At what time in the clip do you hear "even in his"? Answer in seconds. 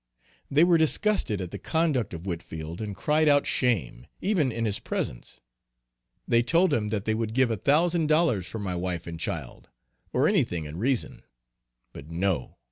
4.19-4.79